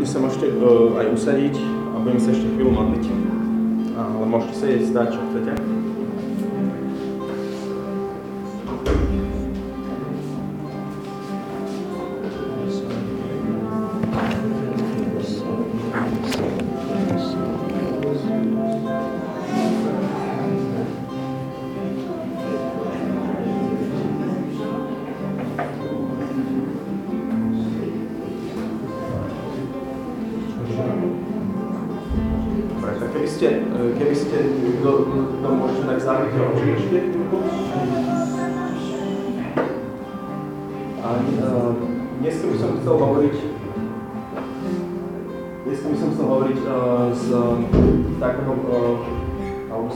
[0.00, 1.60] kľudne sa môžete uh, aj usadiť
[1.92, 3.04] a budeme sa ešte chvíľu modliť.
[4.00, 4.56] Ale môžete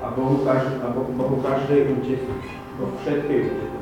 [0.00, 2.24] a Bohu, každej, a Bohu, každej útechy,
[2.80, 3.80] vo všetkej útechy.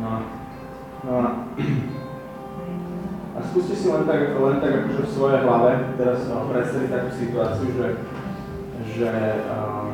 [0.00, 0.10] No,
[1.04, 1.28] no a,
[3.44, 7.68] skúste si len tak, len tak akože v svojej hlave teraz no, predstaviť takú situáciu,
[7.76, 7.88] že,
[8.96, 9.12] že,
[9.48, 9.88] uh,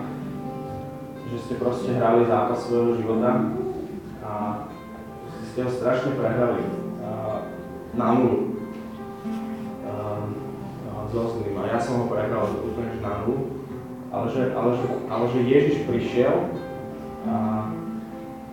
[1.30, 3.30] že ste proste hrali zápas svojho života
[4.22, 4.32] a
[5.50, 6.62] ste ho strašne prehrali
[7.96, 8.56] na nulu
[11.16, 11.56] so zlým.
[11.56, 13.55] A ja som ho prehral úplne na nulu.
[14.14, 16.34] Ale že, ale, že, ale že Ježiš prišiel
[17.26, 17.36] a,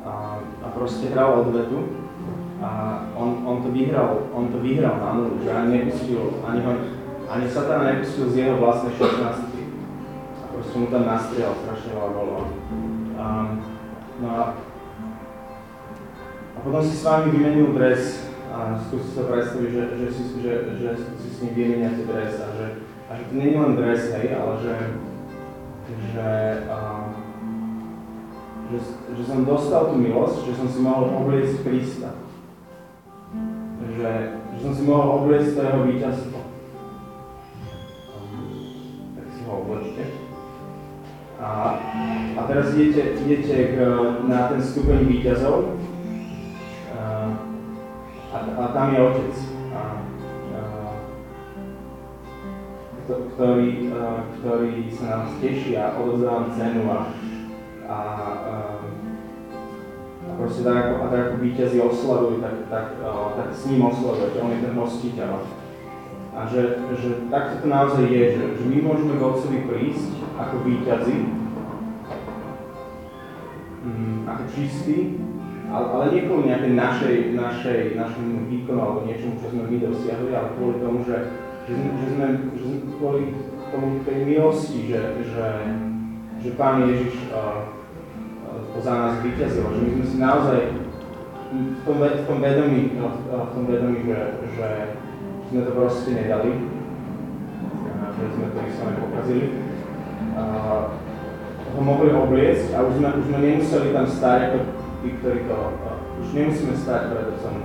[0.03, 2.03] a, a proste hral odvetu
[2.63, 6.71] a on, on, to vyhral, on to vyhral na nulu, že ani nepustil, ani, ho,
[7.27, 9.19] ani Satan nepustil z jeho vlastnej 16.
[10.39, 12.37] A proste mu tam nastriel strašne veľa bolo.
[13.19, 13.25] A,
[14.23, 14.41] no a,
[16.55, 20.53] a potom si s vami vymenil dres a skúste sa predstaviť, že, že, si, že,
[20.77, 22.67] že si s ním vymeniate dres a že,
[23.09, 24.73] a že to nie je len dres, hej, ale že,
[25.87, 26.31] že,
[26.69, 26.77] a,
[28.71, 28.77] že,
[29.19, 32.11] že som dostal tú milosť, že som si mohol obliecť Krista.
[33.83, 34.11] Že,
[34.55, 36.39] že som si mohol obliecť to jeho víťazstvo.
[39.13, 40.03] Tak si ho oblečte.
[41.43, 41.49] A,
[42.39, 43.77] a teraz idete, idete k,
[44.31, 45.75] na ten stupeň víťazov,
[48.33, 49.35] a, a tam je Otec,
[53.33, 56.99] ktorý, a, ktorý sa nám teší a odozdávam cenu a,
[57.89, 58.53] a, a,
[60.23, 63.89] a proste tak ako, a tak ako víťazí oslavujú, tak, tak, a, tak s ním
[63.89, 65.31] oslavuje, že on je ten hostiteľ.
[66.33, 70.55] A že, že takto to naozaj je, že, že my môžeme k Otcovi prísť ako
[70.65, 71.17] víťazi,
[73.85, 75.21] mm, ako čistí,
[75.69, 80.29] ale, ale nie kvôli nejakej našej, našej, našemu výkonu alebo niečomu, čo sme my dosiahli,
[80.33, 81.17] ale kvôli tomu, že,
[81.63, 82.27] že, že, sme,
[82.59, 82.65] že
[82.99, 83.23] kvôli
[83.71, 85.47] tomu tej milosti, že, že,
[86.43, 87.71] že Pán Ježiš uh,
[88.83, 90.61] za nás vyťazil, že my sme si naozaj
[91.53, 94.19] v tom, v tom vedomí, v tom vedomí že,
[94.57, 94.67] že
[95.49, 96.51] sme to proste nedali,
[98.13, 99.45] že sme to sami pokazili,
[100.35, 100.93] uh,
[101.73, 104.57] ho mohli obliecť a už sme, už sme nemuseli tam stáť ako
[105.01, 105.57] tí, ktorí to,
[106.21, 107.55] už nemusíme stať pred Otcom,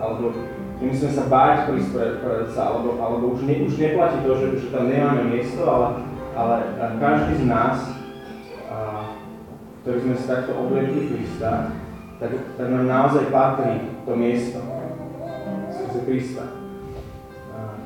[0.00, 0.32] alebo
[0.80, 2.16] nemusíme sa báť pred
[2.48, 6.54] Otca, alebo, alebo už, ne, už neplatí to, že, že tam nemáme miesto, ale, ale
[6.96, 7.76] každý z nás,
[8.72, 8.76] a,
[9.84, 11.76] ktorý sme sa takto obliekli Krista,
[12.16, 14.60] tak, tak nám naozaj patrí to miesto
[15.72, 16.44] skrze Krista,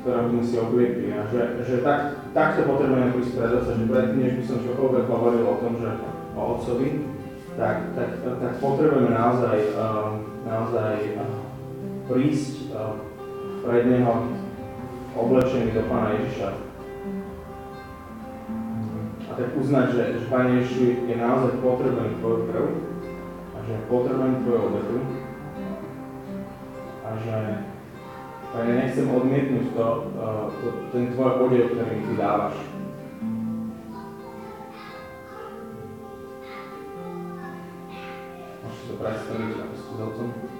[0.01, 1.07] ktorého sme si obliekli.
[1.15, 5.43] A že, že tak, takto potrebujeme pred Otca, že predtým, než by som čokoľvek hovoril
[5.43, 5.89] o tom, že
[6.35, 6.89] o Otcovi,
[7.55, 9.57] tak, tak, tak potrebujeme naozaj,
[10.43, 10.95] naozaj
[12.05, 12.99] prísť uh,
[13.63, 14.13] pred Neho
[15.15, 16.49] oblečený do Pána Ježiša.
[19.25, 22.65] A tak uznať, že, že Pán Ježiš je naozaj potrebený Tvoju krv
[23.55, 24.97] a že je potrebený Tvoju obetu
[27.01, 27.35] a že
[28.55, 29.87] Pane, nechcem odmietnúť to,
[30.63, 32.55] to, ten Tvoj odev, ktorý mi Ty dávaš
[38.95, 40.54] predstaviť ako s otcom?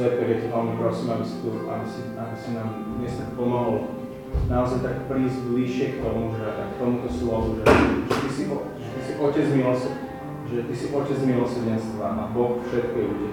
[0.00, 4.00] Ja ťa veľmi prosím, aby si, tu, aby si, aby si nám dnes tak pomohol
[4.48, 7.68] naozaj tak prísť bližšie k tomu, že k tomuto slovu, že,
[8.08, 12.64] že, ty, si, že ty si otec milosrdenstva, že ty si otec milosrdenstva a Boh
[12.64, 13.28] všetkej ľudí.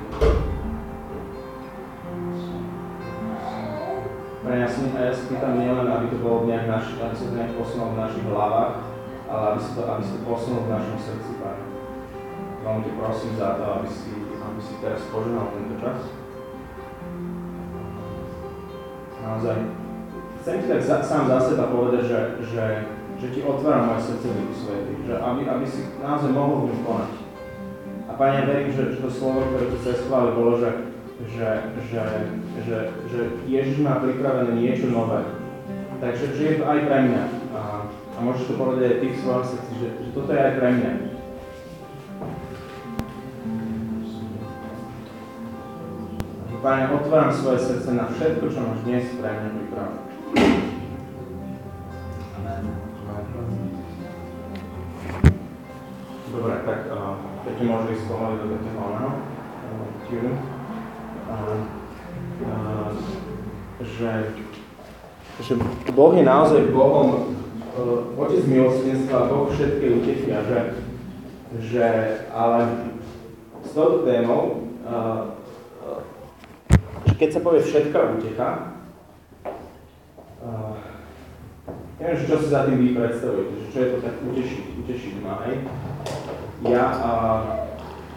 [4.43, 7.35] Pre ja si, ja si pýtam nielen, aby to bolo nejak naš, aby sa to
[7.39, 8.73] nejak posunulo v našich hlavách,
[9.31, 11.63] ale aby si to, aby si to posunulo v našom srdci, Pane.
[12.67, 16.26] Veľmi te prosím za to, aby si, aby si teraz požehnal tento čas.
[19.27, 19.57] Naozaj,
[20.39, 22.65] chcem ti tak za, sám za seba povedať, že, že,
[23.19, 26.81] že ti otváram moje srdce Duchu Svety, že aby, aby si naozaj mohol v ňom
[26.87, 27.11] konať.
[28.07, 30.69] A Pane, ja verím, že, že to slovo, ktoré tu cestovali, bolo, že,
[31.27, 31.49] že,
[31.91, 32.03] že,
[32.63, 32.77] že,
[33.11, 33.19] že
[33.51, 35.27] Ježiš má pripravené niečo nové.
[35.99, 37.23] Takže že je to aj pre mňa.
[37.51, 40.53] A, a môžeš to povedať aj ty v svojom srdci, že, že toto je aj
[40.55, 40.91] pre mňa.
[46.67, 50.01] Pane, otváram svoje srdce na všetko, čo máš dnes pre mňa pripravené.
[56.27, 59.11] Dobre, tak uh, pekne môžu ísť pomaly do oného
[60.11, 60.33] tune.
[61.31, 61.55] Uh,
[62.43, 62.91] uh,
[63.79, 64.11] že,
[65.39, 65.53] že
[65.95, 67.31] Boh je naozaj Bohom,
[67.79, 70.59] uh, Otec milosrdenstva, Boh všetkej utechy a že,
[71.63, 71.87] že
[72.27, 72.91] ale
[73.63, 75.36] s touto témou uh,
[77.17, 78.49] keď sa povie všetká útecha,
[80.45, 80.77] uh,
[81.97, 85.33] neviem, čo si za tým vy predstavujete, že čo je to tak utešiť, utešiť ma,
[85.49, 85.55] hej.
[86.69, 87.41] Ja, uh,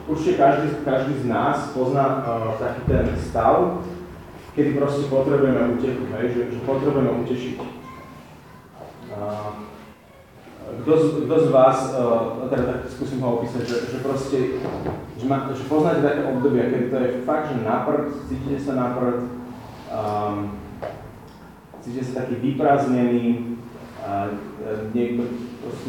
[0.04, 3.80] určite každý, každý z nás pozná uh, taký ten stav,
[4.52, 7.56] kedy proste potrebujeme utechu, hej, že, že potrebujeme utešiť.
[9.16, 9.69] Uh,
[10.82, 14.38] kto z, kto z vás, uh, teda tak skúsim ho opísať, že, že proste,
[15.18, 17.82] že, ma, že poznáte také obdobia, keď to je fakt, že na
[18.30, 19.18] cítite sa na prd,
[19.90, 20.36] um,
[21.82, 23.58] cítite sa taký vyprázdnený,
[24.06, 24.30] uh,
[24.94, 25.26] niekto,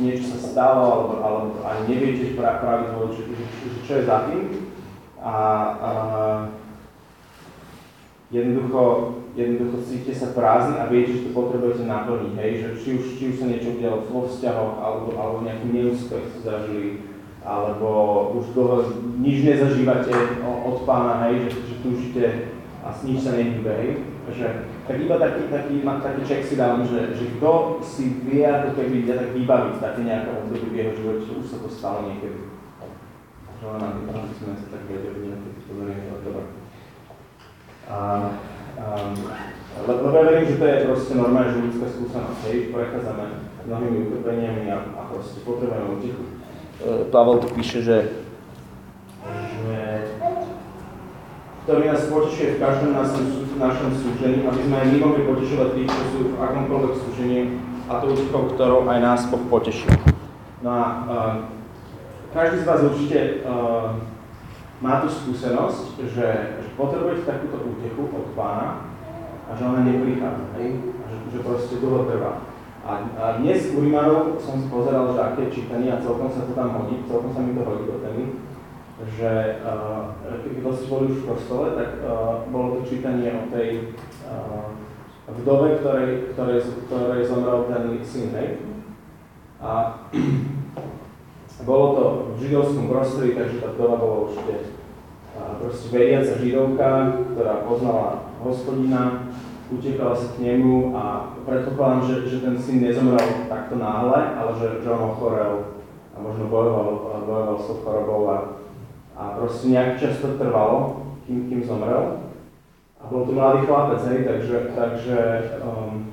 [0.01, 2.59] niečo sa stalo, alebo, alebo ani neviete pra,
[3.13, 4.43] že, že, že, čo je za tým.
[5.21, 5.33] A,
[5.77, 6.41] uh,
[8.31, 13.03] jednoducho, jednoducho cítite sa prázdni a viete, že to potrebujete naplniť, hej, že či už,
[13.19, 16.89] či už sa niečo udialo vo vzťahoch, alebo, alebo nejaký neúspech ste zažili,
[17.43, 17.87] alebo
[18.39, 18.77] už dlho
[19.19, 20.15] nič nezažívate
[20.47, 22.23] od pána, hej, že, že túžite
[22.81, 23.91] a nič sa nehýbe, hej.
[24.31, 24.47] Že,
[24.87, 29.03] tak iba taký, taký, taký ček si dám, že, že kto si vie ako keby
[29.03, 32.47] ja tak vybaviť také nejaké obdobie v jeho živote, že už sa to stalo niekedy.
[33.59, 35.35] Že len aby sme sa tak vedeli
[35.67, 36.60] pozorenie, ale dobre.
[37.91, 37.99] A,
[38.79, 39.13] um,
[39.83, 43.25] lebo ja verím, že to je proste normálne, že ľudská skúsenosť, hej, prechádzame
[43.67, 46.23] mnohými utrpeniami a, a proste potrebujeme utichu.
[46.81, 47.97] E, Pavel tu píše, že,
[49.27, 49.79] že
[51.61, 53.25] ktorý nás potešuje v každom našom,
[53.61, 57.39] našom súžení, aby sme aj my mohli potešovať tých, čo sú v akomkoľvek súžení
[57.85, 59.85] a to utichou, ktorou aj nás Boh poteší.
[60.65, 61.33] No a uh,
[62.33, 63.93] každý z vás určite uh,
[64.81, 68.89] má tú skúsenosť, že, že potrebujete takúto útechu od pána
[69.45, 70.81] a že ona neprichádza, hej?
[70.97, 72.49] A že, že proste dlho trvá.
[72.81, 76.57] A, a dnes u Rimanov som si pozeral, že aké čítanie a celkom sa to
[76.57, 78.25] tam hodí, celkom sa mi to hodí do témy,
[79.05, 83.93] že uh, keď ste boli už v kostole, tak uh, bolo to čítanie o tej
[84.25, 84.73] uh,
[85.29, 88.65] vdove, ktorej, ktorej, ktorej zomrel ten syn, hej?
[89.61, 90.01] A
[91.65, 92.03] bolo to
[92.35, 94.81] v židovskom prostredí, takže tá vdova bola určite
[95.61, 96.89] proste veriaca židovka,
[97.33, 98.07] ktorá poznala
[98.41, 99.29] hospodina,
[99.71, 104.67] utekala sa k nemu a predpokladám, že, že ten syn nezomrel takto náhle, ale že,
[104.83, 105.79] že on ochorel
[106.11, 106.87] a možno bojoval,
[107.23, 108.37] bojoval s tou chorobou a,
[109.15, 112.27] a proste nejak čas to trvalo, kým, kým zomrel.
[112.99, 115.19] A bol to mladý chlapec, hej, takže, takže,
[115.65, 116.11] um,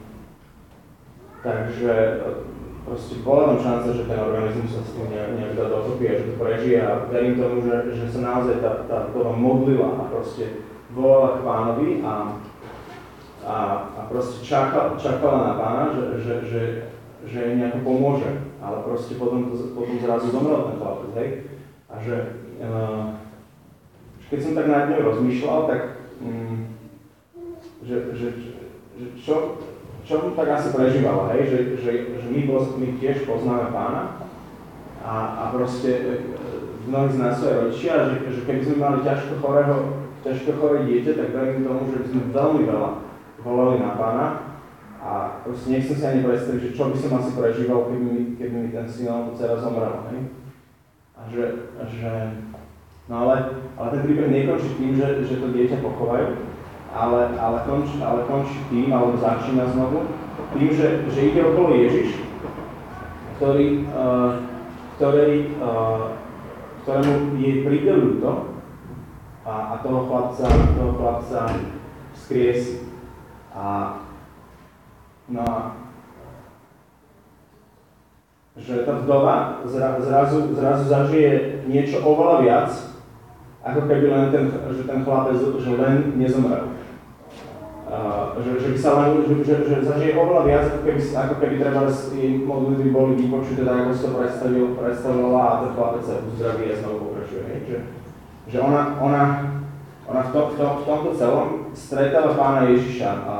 [1.42, 1.92] takže
[2.88, 6.14] proste bola tam šanca, že ten organizmus sa s tým nejak, nejak dá dokopy a
[6.16, 10.02] že to prežije a verím tomu, že, že sa naozaj tá, tá toho modlila a
[10.08, 10.64] proste
[10.96, 12.14] volala k pánovi a,
[13.44, 13.56] a,
[13.92, 16.62] a proste čakala, čakala na pána, že, že, že,
[17.28, 18.30] že jej nejako pomôže,
[18.64, 21.30] ale proste potom, to, potom zrazu zomrel ten chlapec, hej.
[21.88, 22.16] A že,
[22.64, 23.20] uh,
[24.32, 25.80] keď som tak nad ňou rozmýšľal, tak
[26.24, 26.72] um,
[27.84, 28.28] že, že,
[28.96, 29.60] že čo,
[30.08, 32.40] čo tak asi prežívala, hej, že, že, že my,
[32.80, 34.24] my tiež poznáme pána
[35.04, 36.02] a, a proste e,
[36.88, 40.88] mnohí z nás sú aj rodičia, že, že keby sme mali ťažko chorého, ťažko choré
[40.88, 42.90] dieťa, tak verím tomu, že by sme veľmi veľa
[43.44, 44.26] volali na pána.
[44.98, 48.56] A proste nechcem si ani predstaviť, že čo by som asi prežíval, keby mi, keby
[48.64, 50.20] mi ten syn alebo dcera zomrel, hej.
[51.14, 51.44] A že,
[51.86, 52.12] že
[53.06, 56.26] no ale, ale ten príbeh nekončí tým, že, že to dieťa pochovajú,
[56.98, 60.10] ale, ale, končí, ale končí tým, alebo začína znovu,
[60.50, 62.18] tým, že, že ide okolo Ježiš,
[63.38, 64.42] ktorý, uh,
[64.98, 66.18] ktorý, uh,
[66.82, 68.50] ktorému jej príde ľúto
[69.46, 71.40] a, a toho chlapca, toho chlapca
[72.18, 72.90] skriesi.
[73.54, 73.94] A,
[75.30, 75.78] no a
[78.58, 82.70] že tá vdova zra, zrazu, zrazu zažije niečo oveľa viac,
[83.62, 86.67] ako keby len ten, že ten chlapec že len nezomrel.
[87.88, 91.54] Že, že by sa len, že, že, že zažije oveľa viac, ako keby, ako keby
[91.56, 91.88] treba
[92.44, 96.80] modlitby boli vypočuté tak, ako si to predstavil, predstavila a ten chlapec sa uzdraví a
[96.84, 97.42] znovu pokračuje.
[97.48, 97.60] Hej?
[97.64, 97.78] Že,
[98.52, 99.22] že ona, ona,
[100.04, 103.36] ona v, to, v, to, v tomto celom stretáva pána Ježiša a,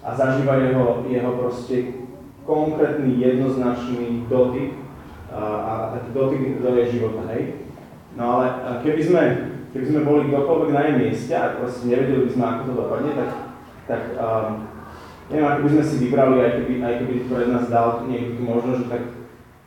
[0.00, 1.76] a zažíva jeho, jeho proste
[2.48, 4.72] konkrétny, jednoznačný dotyk
[5.28, 7.68] a, a taký dotyk do jej života, hej.
[8.16, 8.44] No ale
[8.80, 9.22] keby sme,
[9.76, 13.12] keby sme boli kdokoľvek na jej mieste a proste nevedeli by sme, ako to dopadne,
[13.12, 13.51] tak,
[13.92, 14.64] tak um,
[15.28, 18.42] neviem, ako by sme si vybrali, aj keby, aj keby pred nás dal niekto tu
[18.48, 19.02] možnosť, že tak,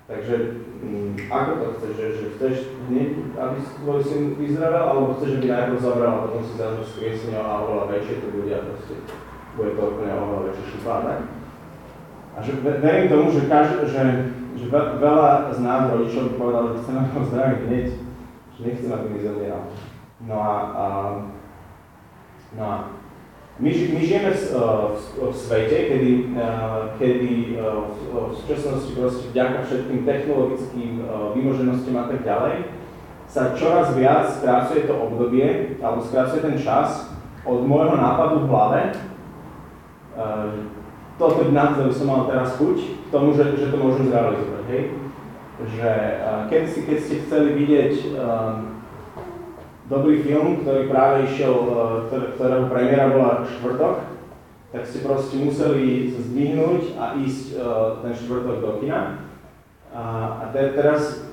[0.09, 0.35] takže
[0.81, 2.55] um, ako to chceš, že, že chceš
[2.89, 7.37] hneď, aby tvoj syn vyzdravel, alebo chceš, aby najprv zobral a potom si zažil skriesňo
[7.37, 8.95] a oveľa väčšie to bude a proste
[9.53, 10.95] bude to úplne oveľa väčšie šupá?
[12.35, 14.01] A že verím tomu, že, každý, že,
[14.57, 17.87] že veľa z nás rodičov by povedal, že chceme ho zdraviť hneď,
[18.57, 19.63] že nechcem, aby mi zomieral.
[20.25, 20.85] No a, a,
[22.57, 22.75] no a
[23.59, 26.11] my, my žijeme v, v, v svete, kedy,
[26.99, 30.91] kedy v, v súčasnosti proste vďaka všetkým technologickým
[31.35, 32.55] vymoženostiam a tak ďalej
[33.25, 37.11] sa čoraz viac skrácuje to obdobie, alebo skrácuje ten čas
[37.43, 38.81] od môjho nápadu v hlave,
[41.19, 44.83] toto na to som mal teraz chuť k tomu, že, že to môžem zrealizovať, hej?
[45.55, 45.91] Že
[46.51, 47.93] keď, si, keď ste chceli vidieť
[49.85, 53.95] dobrý film, ktorý práve išiel, uh, ktorého premiéra bola štvrtok,
[54.73, 57.61] tak ste proste museli zdvihnúť a ísť uh,
[58.01, 59.23] ten štvrtok do kina.
[59.95, 60.01] A,
[60.41, 61.31] a te, teraz,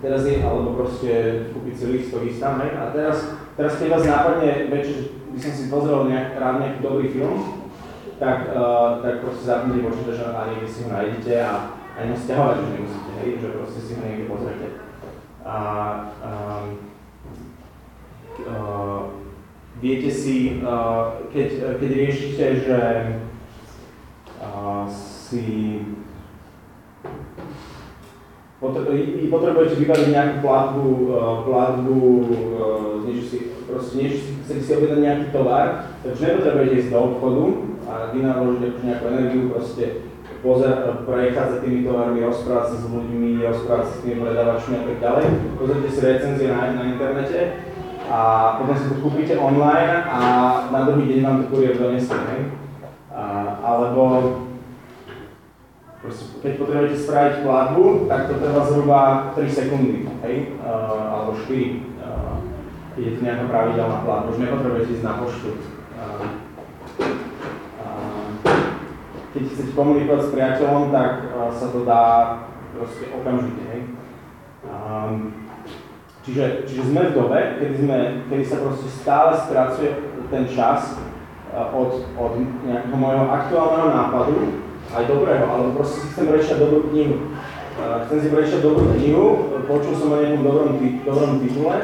[0.00, 2.72] teraz je, alebo proste kúpiť si lístok ísť tam, hej?
[2.72, 7.06] A teraz, teraz keď vás nápadne večer, by som si pozrel nejak, rád nejaký dobrý
[7.12, 7.68] film,
[8.16, 11.52] tak, uh, tak proste zapnite počítač a niekde si ho nájdete a
[11.98, 14.68] ani ho stiahovať už nemusíte, hej, že proste si ho niekde pozrite.
[15.44, 15.56] A
[16.24, 16.93] um,
[19.84, 22.80] viete si, uh, keď, keď riešite, že
[24.40, 25.44] uh, si
[29.28, 32.00] potrebujete vybaviť nejakú platbu, uh, platbu
[33.04, 33.38] niečo si,
[33.68, 37.44] proste niečo chcete si objednať nejaký tovar, takže nepotrebujete ísť do obchodu,
[37.84, 39.84] a vynaložiť akože nejakú energiu, proste
[40.40, 44.96] pozerať, prechádzať tými tovarmi, rozprávať sa s ľuďmi, rozprávať sa s tými predávačmi a tak
[45.00, 45.24] ďalej.
[45.60, 47.40] Pozrite si recenzie na, na internete
[48.04, 48.20] a
[48.60, 50.20] potom si to kúpite online a
[50.68, 52.42] na druhý deň vám to kurier donesie, hej?
[53.64, 54.02] Alebo
[56.04, 59.00] proste, keď potrebujete spraviť platbu, tak to trvá zhruba
[59.32, 60.52] 3 sekundy, hej?
[60.60, 62.44] Uh, alebo 4, uh,
[63.00, 65.50] je to nejaká pravidelná platba, už nepotrebujete ísť na poštu.
[65.96, 66.28] Uh,
[69.32, 72.04] keď chcete komunikovať s priateľom, tak uh, sa to dá
[72.76, 73.80] proste okamžite, hej.
[74.68, 75.43] Um,
[76.24, 77.98] čiže, čiže sme v dobe, kedy, sme,
[78.32, 79.90] kedy sa proste stále skracuje
[80.32, 80.96] ten čas
[81.52, 82.32] uh, od, od
[82.64, 84.34] nejakého môjho aktuálneho nápadu,
[84.94, 87.16] aj dobrého, alebo proste si chcem prečítať dobrú knihu.
[87.76, 89.24] Uh, chcem si prečítať dobrú knihu,
[89.68, 90.68] počul som o nejakom dobrom,
[91.04, 91.76] dobrom titule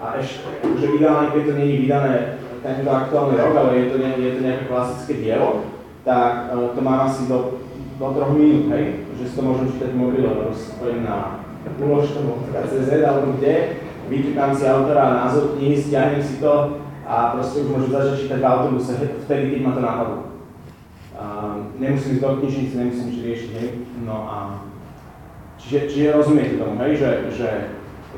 [0.00, 0.48] a ešte,
[0.80, 2.14] že ideálne, keď to nie je vydané
[2.60, 5.64] tento aktuálny rok, ale je to, ne, je to nejaké klasické dielo,
[6.02, 7.62] tak uh, to mám asi do,
[8.02, 11.46] do troch minút, hej, že si to môžem čítať v mobile, rozpojím na
[11.80, 17.90] ulož.cz alebo kde, vyčítam si autora názov knihy, stiahnem si to a proste už môžem
[17.90, 18.92] začať čítať v autobuse
[19.26, 20.18] vtedy, keď ma to napadlo.
[21.20, 23.68] Uh, nemusím ísť do knižnice, nemusím nič riešiť, hej.
[24.06, 24.36] No a
[25.60, 27.48] čiže, čiže rozumiete tomu, hej, že, že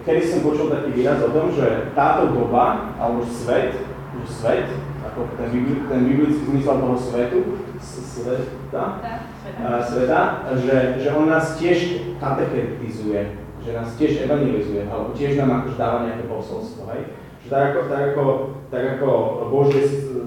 [0.06, 3.74] kedy som počul taký výraz o tom, že táto doba, alebo svet,
[4.22, 4.68] že svet,
[5.02, 5.50] ako ten,
[5.90, 7.38] ten biblický zmysel toho svetu,
[7.82, 8.84] sveta,
[9.62, 15.78] sveta že, že on nás tiež katechetizuje, že nás tiež evangelizuje, alebo tiež nám akože
[15.78, 17.14] dáva nejaké posolstvo, hej?
[17.46, 18.24] Že tak ako, tak ako,
[18.70, 19.08] tak ako
[19.50, 19.82] Božie,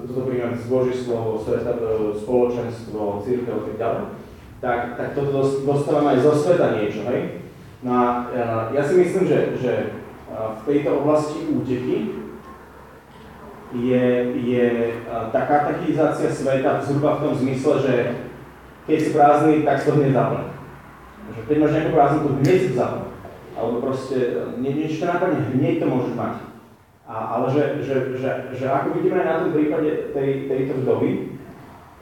[0.08, 1.72] toto príjmem z Božie slovo, sveta,
[2.16, 4.04] spoločenstvo, církev a tak ďalej,
[4.60, 7.44] tak, tak toto dostávame aj zo sveta niečo, hej?
[7.84, 8.08] No a
[8.72, 9.72] ja si myslím, že, že
[10.32, 12.24] v tejto oblasti úteky
[13.76, 14.06] je,
[14.42, 14.66] je
[15.28, 17.94] tá katechizácia sveta zhruba v tom zmysle, že
[18.86, 20.42] keď si prázdny, tak si to hneď zapne.
[21.34, 23.04] Že keď máš nejakú prázdnu, to hneď si to zapne.
[23.56, 24.16] Alebo proste
[24.62, 26.34] nie, niečo nápadne, hneď to môžeš mať.
[27.06, 31.38] A ale že, že, že, že ako vidíme na tom prípade tej, tejto vdovy,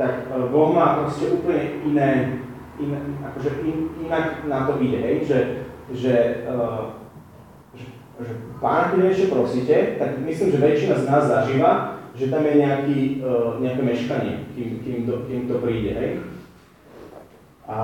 [0.00, 2.40] tak e, Boh má proste úplne iné,
[2.80, 5.16] iné akože in, inak na to ide, hej?
[5.28, 5.38] že,
[5.92, 6.14] že,
[6.48, 6.96] uh,
[7.76, 7.84] že,
[8.24, 11.72] že Pán, keď niečo prosíte, tak myslím, že väčšina z nás zažíva,
[12.16, 16.10] že tam je nejaký, uh, nejaké meškanie, kým, kým, to, kým to príde, hej?
[17.64, 17.76] A,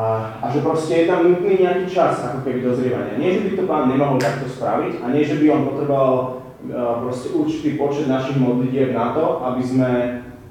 [0.44, 3.16] a že proste je tam nutný nejaký čas, ako keby dozrievania.
[3.16, 6.12] Nie, že by to pán nemohol takto spraviť a nie, že by on potreboval
[6.68, 9.90] uh, proste určitý počet našich modlitieb na to, aby sme,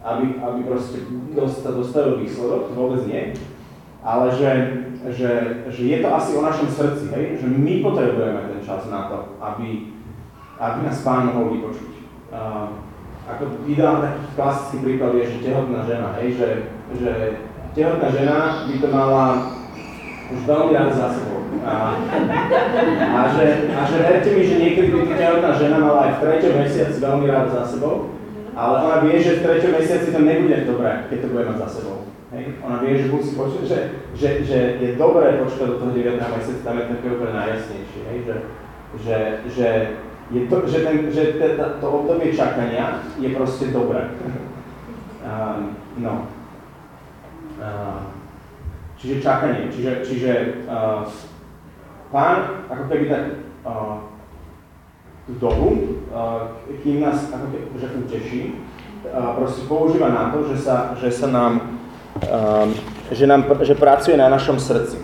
[0.02, 1.06] aby, aby proste
[1.38, 3.38] dosta, dostavil výsledok, to vôbec nie.
[4.02, 4.50] Ale že,
[5.14, 5.32] že,
[5.70, 7.38] že je to asi o našom srdci, hej?
[7.38, 9.94] že my potrebujeme ten čas na to, aby,
[10.58, 11.94] aby nás pán mohol vypočuť.
[12.34, 12.82] Uh,
[13.30, 16.34] ako ideálny taký klasický príklad je, že tehotná žena, hej?
[16.34, 16.50] Že,
[16.98, 17.12] že
[17.80, 19.26] tehotná žena by to mala
[20.30, 21.40] už veľmi rád za sebou.
[21.64, 21.96] A,
[23.16, 26.54] a, že, a že verte mi, že niekedy by tehotná žena mala aj v treťom
[26.60, 28.12] mesiaci veľmi rád za sebou,
[28.54, 31.70] ale ona vie, že v treťom mesiaci to nebude dobré, keď to bude mať za
[31.80, 31.98] sebou.
[32.30, 32.44] Hej.
[32.62, 33.80] Ona vie, že musí počuť, že,
[34.14, 36.20] že, že je dobré počkať do toho 9.
[36.20, 38.20] mesiaca, tam je také úplne najjasnejšie, hej.
[38.28, 38.36] Že,
[39.02, 39.18] že,
[39.50, 39.70] že,
[40.30, 44.14] je to, že, ten, že to, to obdobie čakania je proste dobré.
[45.26, 45.74] Um,
[46.06, 46.39] no.
[47.60, 48.08] Uh,
[48.96, 50.32] čiže čakanie, čiže, čiže
[50.64, 51.04] uh,
[52.08, 53.24] pán ako keby tak
[53.68, 54.08] uh,
[55.28, 56.00] tú dobu,
[56.80, 58.42] kým nás ako keby, že uteší,
[59.12, 61.80] uh, proste používa na to, že sa, že sa nám,
[63.12, 65.04] že, nám, že pracuje na našom srdci.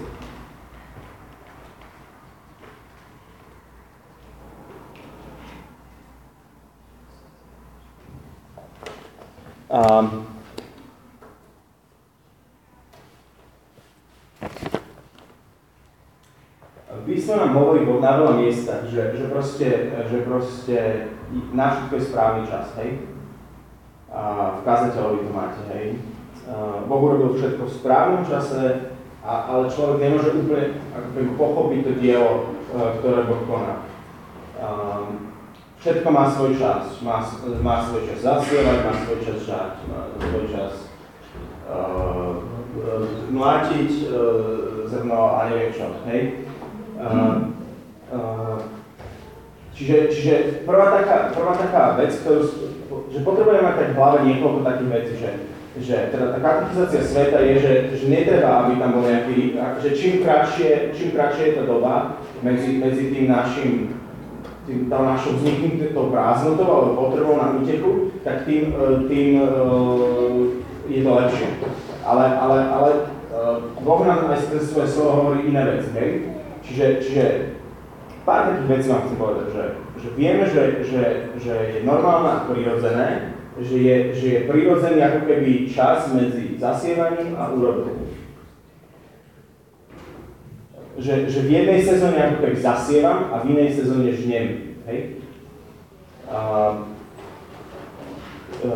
[9.75, 10.23] Um,
[17.05, 19.69] písmo nám hovorí na veľa miestach, že, že, proste,
[20.11, 20.77] že proste
[21.55, 22.89] na všetko je správny čas, hej?
[24.11, 25.87] A v kazateľovi to máte, hej?
[26.85, 28.93] Boh urobil všetko v správnom čase,
[29.25, 32.33] a, ale človek nemôže úplne ako keby, pochopiť to dielo,
[32.69, 33.81] e, ktoré Boh koná.
[35.81, 36.97] Všetko má svoj čas.
[37.01, 37.21] Má,
[37.61, 40.73] má svoj čas zasievať, má svoj čas žať, má svoj čas
[41.69, 42.41] uh,
[43.29, 46.44] mlátiť uh, zrno a neviem čo, hej?
[46.95, 47.51] Uh,
[48.15, 48.57] uh,
[49.75, 52.41] čiže, čiže prvá, taká, prvá taká vec, ktorú,
[53.11, 55.31] že potrebujeme mať tak v hlave niekoľko takých vecí, že,
[55.75, 60.23] že teda tá katechizácia sveta je, že, že netreba, aby tam bol nejaký, že čím
[60.23, 63.71] kratšie, čím kratšie je tá doba medzi, medzi tým našim
[64.65, 68.73] tým, tá našou vzniknutou prázdnotou alebo potrebou na úteku, tak tým,
[69.05, 70.57] tým uh,
[70.89, 71.49] je to lepšie.
[72.01, 72.89] Ale, ale, ale
[73.85, 76.11] Boh nám aj cez svoje slovo hovorí iné veci, hej?
[76.65, 77.25] Čiže, čiže
[78.25, 79.63] pár takých vecí vám chcem povedať, že,
[80.01, 81.03] že vieme, že, že,
[81.37, 87.37] že je normálne a prirodzené, že je, že je prirodzený ako keby čas medzi zasievaním
[87.37, 88.09] a úrodou.
[90.97, 94.47] Že, že v jednej sezóne ako keby zasievam a v inej sezóne žnem.
[94.89, 95.21] Hej?
[96.25, 96.39] A,
[98.63, 98.71] e,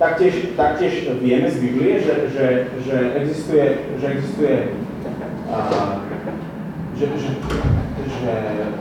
[0.00, 2.46] taktiež, taktiež vieme z Biblie, že, že,
[2.82, 3.66] že existuje,
[4.00, 4.56] že existuje
[5.52, 5.56] a,
[7.02, 7.30] že, že,
[8.06, 8.34] že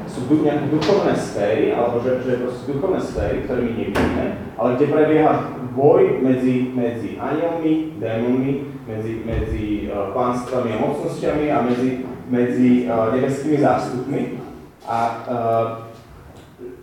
[0.06, 4.26] sú nejaké duchovné sféry, alebo že, že sú duchovné sféry, ktoré my nevidíme,
[4.58, 5.34] ale kde prebieha
[5.74, 8.54] boj medzi, medzi anielmi, démonmi,
[8.86, 11.90] medzi, medzi uh, pánstvami a mocnosťami a medzi,
[12.30, 14.22] medzi uh, nebeskými zástupmi.
[14.86, 15.68] A uh,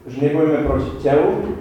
[0.09, 1.61] že nebojíme proti telu,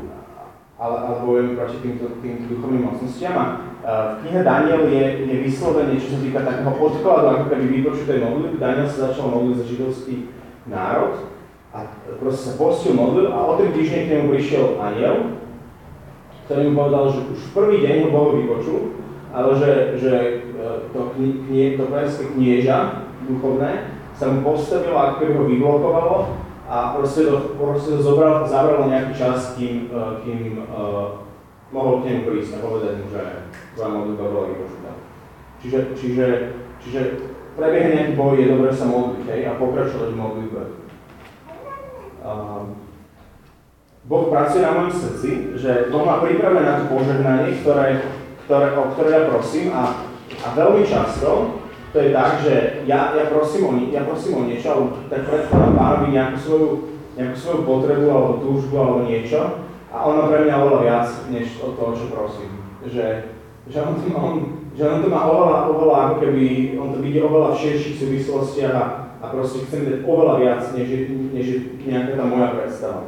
[0.77, 3.33] ale, ale bojujeme proti týmto, týmto duchovným mocnostiam.
[3.33, 3.49] A
[3.81, 8.61] v knihe Daniel je, je vyslovene, čo sa týka takého odkladu, ako keby vypočutej modlitby.
[8.61, 10.15] Daniel sa začal modliť za židovský
[10.69, 11.33] národ
[11.73, 11.77] a
[12.21, 15.15] proste sa postil modlil a o ten týždeň k nemu prišiel aniel,
[16.45, 18.79] ktorý mu povedal, že už v prvý deň ho Bohu vypočul,
[19.35, 20.31] ale že, že e,
[20.95, 21.83] to, knie, to
[22.33, 28.43] knieža duchovné sa mu postavilo, ako keby ho vyblokovalo a proste to, proste to zobral,
[28.43, 31.23] zabralo nejaký čas, kým, e, kým uh,
[31.71, 33.23] mohol k nemu prísť a povedať mu, že
[33.71, 34.91] tvoja modlitba bola vypočutá.
[35.63, 36.27] Čiže, čiže,
[36.83, 37.01] čiže
[37.55, 40.61] prebieha nejaký boj, je dobré sa modliť hej, a pokračovať v modlitbe.
[42.27, 42.75] Uh,
[44.03, 48.03] boh pracuje na mojom srdci, že Boh má pripravené na to požehnanie, ktoré,
[48.47, 50.03] ktoré, o ktoré ja prosím a,
[50.43, 54.67] a veľmi často to je tak, že ja, ja, prosím, o, ja prosím o niečo,
[54.69, 56.69] alebo tak predkladám pánovi nejakú svoju,
[57.15, 61.71] nejakú svoju potrebu alebo túžbu alebo niečo a ono pre mňa oveľa viac, než o
[61.73, 62.51] toho, čo prosím.
[62.83, 63.05] Že,
[63.71, 64.33] že, on, to, on,
[64.75, 66.45] že on to má oveľa, oveľa, ako keby,
[66.75, 68.85] on to vidí oveľa v širších súvislostiach a,
[69.23, 70.89] a proste chcem dať oveľa viac, než,
[71.33, 71.47] než
[71.87, 73.01] nejaká tá moja predstava.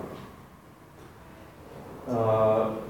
[2.09, 2.88] uh,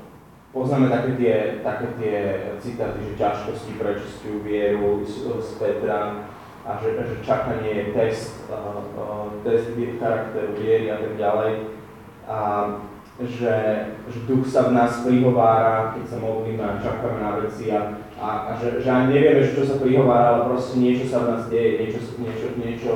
[0.53, 2.15] poznáme také tie, také tie
[2.57, 6.25] citáty, že ťažkosti prečistujú vieru z, z Petra
[6.65, 11.53] a že, že čakanie je test, uh, uh, test charakteru viery a tak ďalej.
[12.29, 12.37] A
[13.19, 13.55] že,
[14.07, 18.27] že duch sa v nás prihovára, keď sa modlíme a čakáme na veci a, a,
[18.47, 21.83] a že, že ani nevieme, čo sa prihovára, ale proste niečo sa v nás deje,
[21.83, 22.91] niečo, niečo, niečo,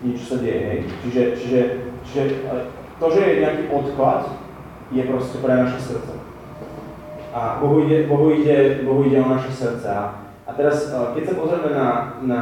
[0.00, 0.62] niečo sa deje.
[0.64, 0.80] Hej.
[1.04, 1.60] Čiže, čiže,
[2.00, 2.22] čiže
[2.96, 4.22] to, že je nejaký odklad,
[4.88, 6.17] je proste pre naše srdce.
[7.38, 9.86] A Bohu ide, Bohu ide, Bohu ide o naše srdce.
[10.42, 11.86] A teraz, keď sa pozrieme na,
[12.26, 12.40] na,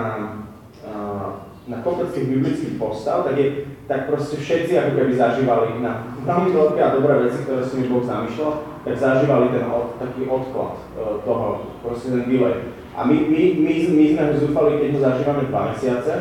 [1.68, 6.50] na kopec tých biblických postav, tak, je, tak proste všetci ako keby zažívali na veľmi
[6.56, 8.52] veľké a dobré veci, ktoré si mi Boh zamýšľal,
[8.88, 12.72] tak zažívali ten od, taký odklad uh, toho, proste ten delay.
[12.96, 16.14] A my, my, my, my sme ho zúfali, keď ho zažívame dva mesiace,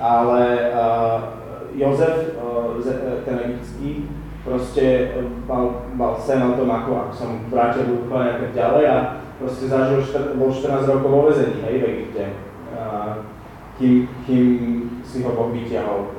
[0.00, 1.18] ale uh,
[1.76, 2.80] Jozef, uh,
[3.28, 4.08] ten egyptský,
[4.44, 5.14] proste
[5.48, 8.96] mal, mal sen o tom, ako, ako som vrátil do úplne tak ďalej a
[9.36, 10.00] proste zažil,
[10.36, 12.24] bol 14 rokov vo vezení, hej, v Egypte,
[13.80, 14.46] kým, kým
[15.04, 16.16] si ho Boh vyťahol.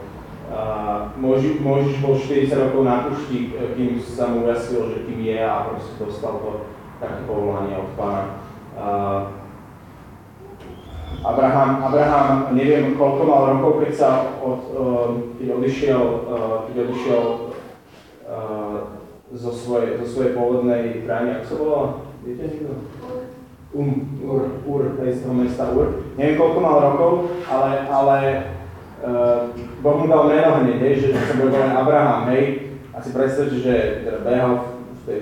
[1.21, 1.61] Možiš,
[2.01, 6.33] bol 40 rokov na pušti, kým sa mu ujasnil, že kým je a proste dostal
[6.41, 6.51] to
[6.97, 8.25] také povolanie od pána.
[11.21, 14.09] Abraham, Abraham, neviem koľko mal rokov, keď sa
[14.41, 16.01] od, uh, keď odišiel,
[16.65, 17.21] keď odišiel
[19.31, 21.89] zo svojej, zo svojej pôvodnej krajiny, ako sa volala?
[22.23, 22.75] Viete niekto?
[23.71, 26.03] Um, Ur, Ur, z toho mesta Ur.
[26.19, 27.11] Neviem, koľko mal rokov,
[27.47, 28.17] ale, ale
[28.99, 32.75] uh, Boh mu dal meno hneď, že, že sa bude Abraham, hej.
[32.91, 35.19] A si predstavte, že teda behal v tej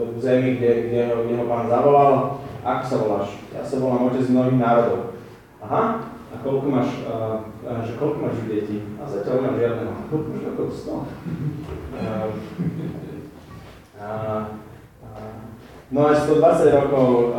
[0.00, 2.40] v zemi, kde, kde, ho, kde ho pán zavolal.
[2.60, 3.28] Ako sa voláš?
[3.52, 5.16] Ja sa volám otec mnohých národov.
[5.60, 7.44] Aha, a koľko máš, uh,
[7.84, 8.84] že koľko máš detí?
[9.00, 9.94] A zatiaľ nemám žiadneho.
[10.08, 11.79] Koľko máš ako 100?
[15.90, 17.34] No až 120 rokov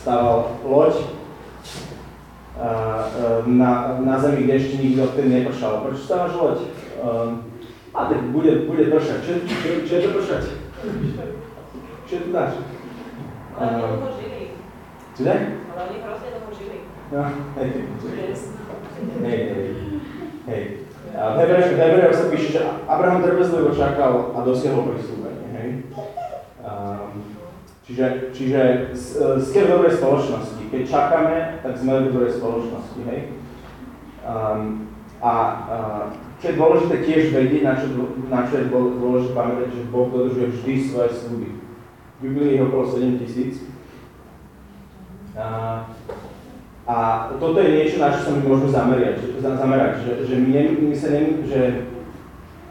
[0.00, 0.94] stával loď
[3.46, 5.84] na, na zemi, kde ešte nikto vtedy nepršal.
[5.84, 6.58] Prečo stávaš loď?
[7.90, 9.18] A tak bude, bude pršať.
[9.26, 10.42] Čo, čo, čo je to pršať?
[12.08, 12.52] Čo tu dáš?
[13.60, 14.08] Ale oni?
[15.20, 16.78] Ale oni hrozne dlho žili.
[17.10, 17.22] No,
[17.58, 17.68] hej,
[19.20, 19.64] hej, hej,
[20.46, 20.62] hej.
[21.20, 21.36] V
[21.76, 25.52] Hebrejov sa píše, že Abraham trpezlivo čakal a dosiahol pristúpenie.
[25.52, 25.68] Hej?
[26.64, 27.20] Um,
[27.84, 28.60] čiže, čiže
[29.44, 30.72] ste v dobrej spoločnosti.
[30.72, 33.00] Keď čakáme, tak sme v dobrej spoločnosti.
[33.04, 33.36] Hej?
[34.24, 34.88] Um,
[35.20, 35.32] a
[35.68, 36.04] uh,
[36.40, 37.86] čo je dôležité tiež vedieť, na čo,
[38.32, 41.60] na čo je dôležité pamätať, že Boh dodržuje vždy svoje sluby.
[42.16, 43.68] V Biblii je okolo 7 tisíc.
[46.88, 50.50] A toto je niečo, na čo sa my môžeme zamerať, zamerať, že, že, my,
[50.90, 51.60] my sa ne, že,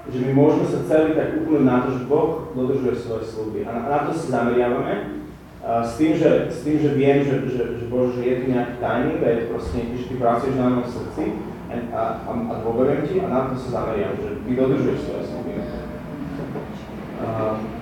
[0.09, 3.59] že my môžeme sa celý tak úplne na to, že Boh dodržuje svoje sluby.
[3.63, 5.21] A na, na to sa zameriavame.
[5.59, 8.75] S, tým, že, s tým, že viem, že, že, že Bože, že je tu nejaký
[8.79, 11.23] timing je proste nejaký, že ty pracuješ na mojom srdci
[11.69, 15.23] a, a, a, a dôverujem ti a na to sa zameriam, že ty dodržuješ svoje
[15.29, 15.51] sluby.
[17.19, 17.78] Uh,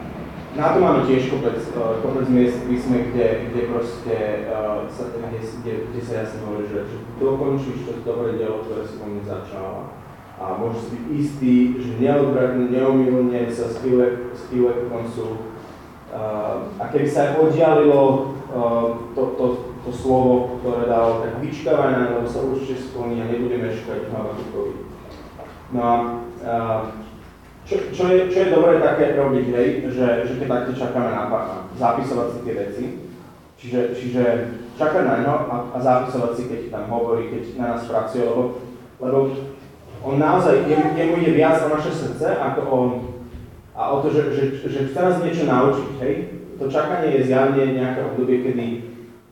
[0.58, 4.16] na to máme tiež kopec, uh, kopec miest v písme, kde, kde proste,
[4.50, 8.82] uh, sa, kde, kde, kde sa jasne hovorí, že, že dokončíš to dobré dielo, ktoré
[8.90, 9.94] si po mne začala.
[10.38, 15.46] A môžeš byť istý, že neodvratne, neomilne sa spíle, spíle k koncu.
[16.10, 19.46] Uh, a keby sa aj oddialilo uh, to, to,
[19.86, 24.90] to slovo, ktoré dal, tak vyčkávaj na lebo sa určite splní a nebudeme škať Habakukovi.
[25.70, 25.94] No a
[26.42, 26.82] uh,
[27.68, 31.28] čo, čo, je, čo je dobré také robiť, hej, že, že keď takto čakáme na
[31.28, 32.84] pána, zapisovať si tie veci,
[33.60, 34.24] čiže, čiže
[34.80, 38.64] čakať na ňo a, a zapisovať si, keď tam hovorí, keď na nás pracuje, lebo,
[39.04, 39.20] lebo
[40.00, 42.80] on naozaj, jemu, jemu ide viac o naše srdce, ako o,
[43.76, 46.16] a o to, že, že, že chce nás niečo naučiť, hej.
[46.58, 48.68] To čakanie je zjavne nejaké obdobie, kedy,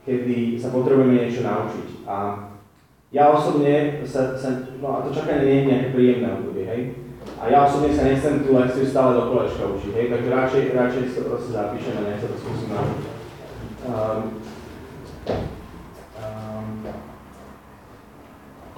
[0.04, 2.06] kedy sa potrebujeme niečo naučiť.
[2.06, 2.45] A
[3.10, 7.05] ja osobne sa, sa no a to čakanie nie je nejaké príjemné obdobie, hej
[7.36, 11.04] a ja osobne sa nechcem tú lekciu stále do kolečka učiť, hej, takže radšej, radšej
[11.04, 13.04] si to proste zapíšem a nech sa to skúsim naučiť.
[13.86, 14.21] Um,
[16.17, 16.67] um,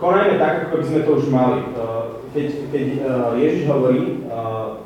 [0.01, 1.59] konajme tak, ako by sme to už mali.
[1.77, 4.83] Uh, keď, keď uh, Ježiš hovorí, uh,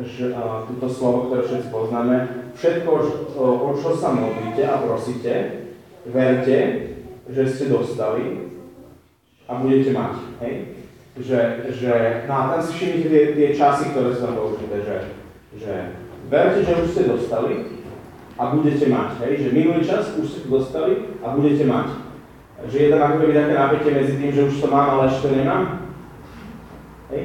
[0.00, 2.16] že uh, túto slovo, ktoré všetci poznáme,
[2.56, 2.90] všetko,
[3.36, 5.32] o čo sa modlíte a prosíte,
[6.08, 6.58] verte,
[7.28, 8.52] že ste dostali
[9.44, 10.14] a budete mať.
[10.40, 10.75] Hej?
[11.16, 11.92] Že, že
[12.28, 14.96] no a tam si všimnite tie, tie časy, ktoré sú tam použité, že,
[15.56, 15.72] že
[16.28, 17.80] verte, že už ste dostali
[18.36, 21.88] a budete mať, hej, že minulý čas už ste dostali a budete mať.
[22.68, 25.28] Že je tam ako keby také napätie medzi tým, že už to mám, ale ešte
[25.28, 25.88] nemám.
[27.12, 27.22] Hej?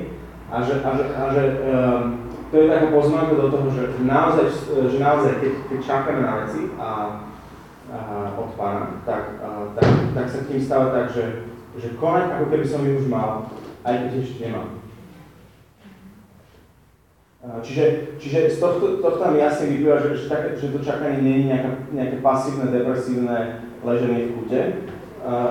[0.52, 2.04] A že, a že, a že um,
[2.52, 4.46] to je taká poznámka do toho, že naozaj,
[4.92, 6.90] že naozaj keď, keď čakáme na veci a,
[7.88, 7.98] a
[8.36, 11.48] od pána, tak, a, tak, tak sa tým stáva tak, že,
[11.80, 13.48] že konať ako keby som ich už mal,
[13.84, 14.70] aj keď ešte nemám.
[17.42, 17.86] Čiže,
[18.22, 21.50] čiže z tohto, tohto tam jasne vyplýva, že, že, tak, že to čakanie nie je
[21.50, 24.62] nejaké, nejaké pasívne, depresívne leženie v kute,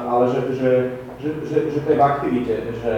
[0.06, 0.70] ale že, že,
[1.18, 2.94] že, že, že to je v aktivite, že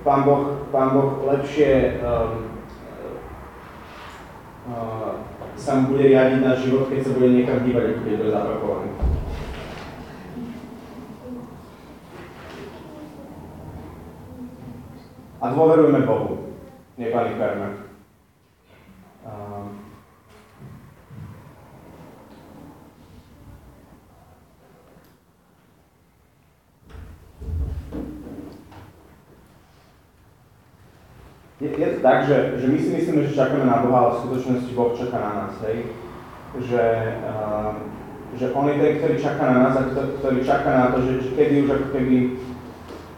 [0.00, 2.56] Pán Boh, Pán boh lepšie um,
[4.72, 5.20] uh,
[5.54, 8.88] sa mu bude riadiť na život, keď sa bude niekam ako keď to je zapakované.
[15.42, 16.54] A dôverujeme Bohu,
[16.94, 17.82] nepanikárme.
[31.62, 34.20] Je, je to tak, že, že my si myslíme, že čakáme na Boha, ale v
[34.22, 35.90] skutočnosti Boh čaká na nás, hej?
[36.58, 36.84] Že,
[37.22, 37.70] uh,
[38.38, 41.30] že On je ten, ktorý čaká na nás a ktorý čaká na to, že, že
[41.34, 42.16] kedy už ako keby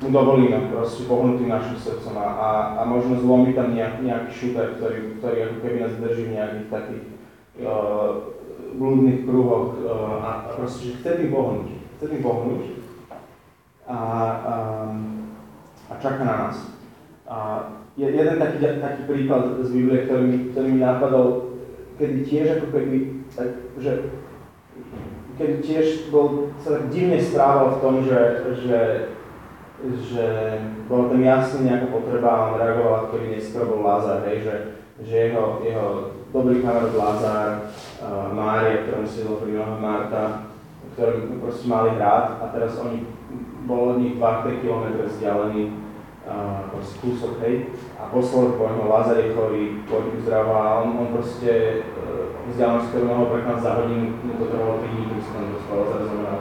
[0.05, 4.77] mu dovolíme proste pohnutým našim srdcom a, a, a možno zlomiť tam nejak, nejaký šúter,
[4.77, 7.05] ktorý, ktorý ako keby nás drží v nejakých takých
[7.65, 8.11] uh,
[8.77, 12.63] blúdnych kruhoch uh, a proste, že chce tým pohnúť, chce tým pohnúť
[13.89, 13.99] a,
[14.45, 14.97] um,
[15.89, 16.57] a čaká na nás.
[17.25, 17.37] A
[17.97, 21.57] je jeden taký, taký príklad z Biblie, ktorý mi, ktorý mi napadol,
[21.97, 22.97] kedy tiež ako keby,
[23.33, 23.49] tak,
[23.81, 23.93] že
[25.39, 28.21] kedy tiež bol, sa tak divne správal v tom, že,
[28.67, 28.81] že,
[30.01, 30.27] že
[30.89, 34.57] bola tam jasne nejaká potreba a on reagoval, ktorý neskôr bol Lázar, hej, že,
[35.05, 35.87] že jeho, jeho
[36.33, 37.49] dobrý kamarát Lázar,
[38.01, 40.25] uh, Mária, ktorú si pri nohách Marta,
[40.97, 43.05] ktorým proste mali rád a teraz oni
[43.69, 45.85] bol od nich 2-3 km vzdialený
[46.73, 51.09] proste kúsok, hej, a poslal po ňom Lázar je chorý, poď uzdrava a on, on
[51.13, 55.33] proste uh, vzdialenosť, ktorú mohol preknať za hodinu, mu to trvalo 3 dní, kým sa
[55.37, 56.41] tam dostal, Lázar zomrel.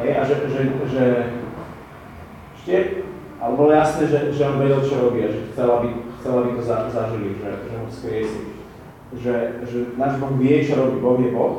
[0.00, 1.04] Hej, a že, že, že
[2.60, 3.08] ešte,
[3.40, 5.88] ale bolo jasné, že, že on vedel, čo robí a že chcel, aby,
[6.20, 8.48] chcel, aby to za, zažili, že, že ho skriesili.
[9.10, 9.34] Že,
[9.66, 11.56] že náš Boh vie, čo robí, Boh je Boh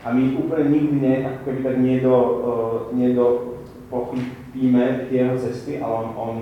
[0.00, 3.56] a my úplne nikdy ne, ako keby tak nedo, uh, nedo
[3.92, 6.34] pochopíme tie jeho cesty, ale on, on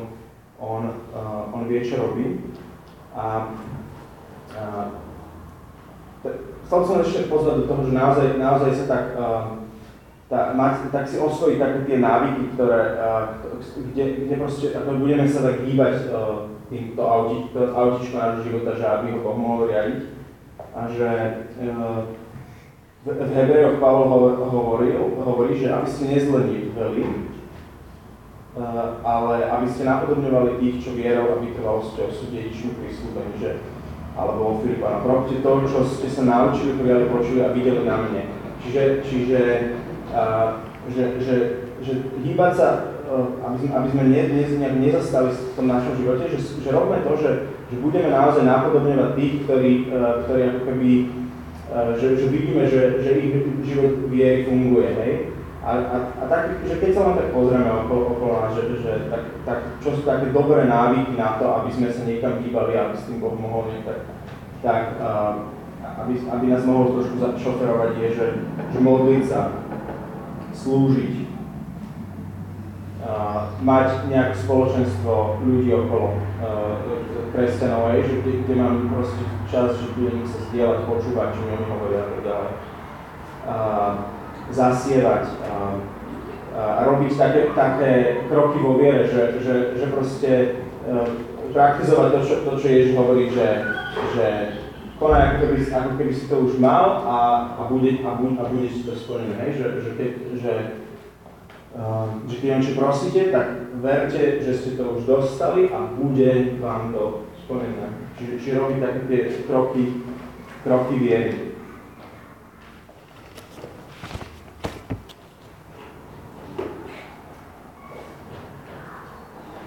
[0.59, 2.43] on, uh, on vie, čo robí.
[3.15, 3.55] A,
[4.59, 4.87] uh,
[6.67, 9.68] chcel som ešte pozvať do toho, že naozaj, naozaj sa tak, uh,
[10.29, 13.01] tá, mať, tak si osvojiť také tie návyky, ktoré,
[13.93, 18.85] kde, kde proste, ako budeme sa tak hýbať uh, týmto autič, autičko nášho života, že
[18.85, 20.01] aby ho Boh mohol riadiť.
[20.77, 21.09] A že
[21.65, 22.05] uh,
[23.03, 26.69] v, v Hebrejoch Pavol hovoril, hovorí, že aby ste nezlenili,
[28.59, 33.63] Eh, ale aby ste napodobňovali tých, čo vierou a vytrvalosťou sú dedičmi prislúbení, že
[34.19, 35.07] alebo vo Filipána.
[35.07, 38.27] Robte to, čo ste sa naučili, prijali, počuli a videli na mne.
[38.59, 39.41] Čiže, čiže
[40.89, 41.37] že, že,
[41.85, 41.93] že
[42.25, 42.69] hýbať sa,
[43.05, 46.69] uh, aby sme, aby sme ne, ne, nejak nezastali v tom našom živote, že, že
[46.73, 47.31] robíme to, že,
[47.69, 50.91] že budeme naozaj napodobňovať tých, ktorí, uh, ktorí ako keby,
[51.71, 53.33] uh, že, že vidíme, že, že ich
[53.69, 55.13] život viery funguje, hej?
[55.59, 58.93] A, a, a tak, že keď sa len tak pozrieme okolo, okolo nás, že, že
[59.13, 62.95] tak, tak, čo sú také dobré návyky na to, aby sme sa niekam hýbali, aby
[62.97, 64.01] s tým Boh mohol nejak tak,
[64.65, 64.83] tak
[65.99, 68.27] aby, aby nás mohol trošku šoferovať, je, že,
[68.73, 69.41] že modliť sa,
[70.59, 71.29] slúžiť,
[73.63, 76.79] mať nejaké spoločenstvo ľudí okolo uh,
[77.35, 81.67] kresťanov, že kde, kde mám proste čas, že budem sa zdieľať, počúvať, čo mi oni
[81.67, 82.53] hovoria a tak ďalej.
[84.49, 85.55] Zasievať a,
[86.57, 87.93] a robiť také, také
[88.29, 90.33] kroky vo viere, že, že, že proste
[90.87, 91.09] uh,
[91.53, 93.49] praktizovať to čo, to, čo Ježiš hovorí, že,
[94.15, 94.27] že
[94.99, 97.19] konaj, ako keby, ako keby si to už mal a,
[97.55, 99.51] a, bude, a, bude, a bude si to splnené, hej?
[99.63, 100.11] Že, že, keď,
[100.43, 100.55] že,
[101.79, 103.47] uh, že keď niečo prosíte, tak
[103.79, 108.11] verte, že ste to už dostali a bude vám to splnené.
[108.19, 109.83] Čiže, čiže robiť také tie kroky,
[110.67, 111.33] kroky viery.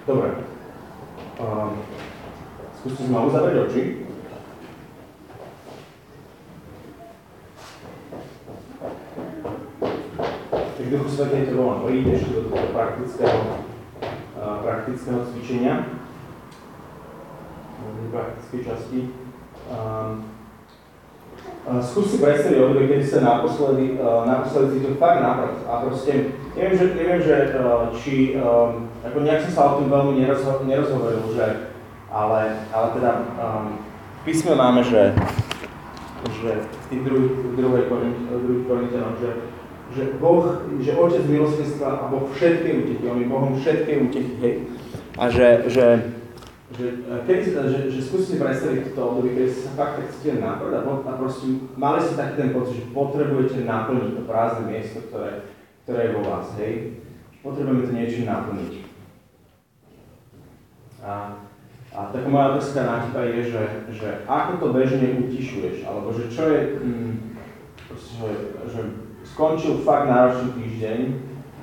[0.04, 0.44] Dobre.
[1.40, 1.72] Uh,
[2.76, 4.11] skúste znovu zavrieť oči.
[10.92, 13.64] Svetej to volám, prídeš do toho praktického,
[14.36, 15.88] uh, praktického cvičenia,
[18.12, 19.00] praktickej časti.
[21.80, 26.76] Skús si predstaviť obdobie, kedy ste naposledy, uh, naposledy to fakt naprať a proste, neviem,
[26.76, 28.36] že, neviem, že uh, či
[29.08, 31.72] ako nejak som sa o tom veľmi nerozho- nerozhovoril, že,
[32.12, 33.80] ale, ale teda um,
[34.28, 35.16] písme máme, že,
[36.44, 37.84] že v tých druhých, druhej
[38.68, 39.30] Korintianom, že,
[39.96, 40.44] že Boh,
[40.80, 44.56] že Otec milosrdenstva a Boh všetkej utechy, On je Bohom všetkej utechy, hej.
[45.20, 45.86] A že, že,
[46.80, 46.86] že,
[47.28, 50.82] kedy, že, že skúste predstaviť to obdobie, keď ste sa fakt tak cítili naplň a,
[50.88, 55.46] a proste mali ste taký ten pocit, že potrebujete naplniť to prázdne miesto, ktoré,
[55.84, 57.04] ktoré je vo vás, hej.
[57.44, 58.74] Potrebujeme to niečo naplniť.
[61.02, 61.12] A
[61.92, 66.32] a taká moja otázka na teba je, že, že ako to bežne utišuješ, alebo že
[66.32, 67.36] čo je, mm,
[67.92, 68.30] proste, že,
[68.72, 68.82] že
[69.32, 71.00] skončil fakt náročný týždeň,